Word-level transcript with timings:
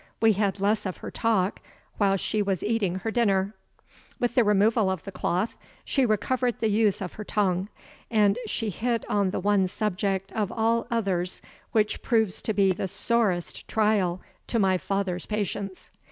We 0.19 0.33
had 0.33 0.59
less 0.59 0.87
of 0.87 0.97
her 0.97 1.11
talk 1.11 1.61
while 1.99 2.17
she 2.17 2.41
was 2.41 2.63
eating 2.63 2.95
her 2.95 3.11
dinner. 3.11 3.53
With 4.19 4.33
the 4.33 4.43
removal 4.43 4.89
of 4.89 5.03
the 5.03 5.11
cloth, 5.11 5.53
she 5.85 6.07
recovered 6.07 6.57
the 6.57 6.69
use 6.71 7.01
of 7.01 7.13
her 7.13 7.23
tongue; 7.23 7.69
and 8.09 8.39
she 8.47 8.71
hit 8.71 9.07
on 9.07 9.29
the 9.29 9.39
one 9.39 9.67
subject 9.67 10.31
of 10.31 10.51
all 10.51 10.87
others 10.89 11.39
which 11.71 12.01
proves 12.01 12.41
to 12.41 12.51
be 12.55 12.71
the 12.71 12.87
sorest 12.87 13.67
trial 13.67 14.19
to 14.47 14.57
my 14.57 14.79
father's 14.79 15.27
patience. 15.27 15.91